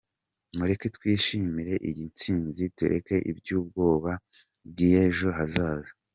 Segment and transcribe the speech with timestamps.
[0.55, 4.11] Mureke twishimire iyi ntsinzi tureke iby’ubwoba
[4.69, 5.91] bw’ejo hazaza.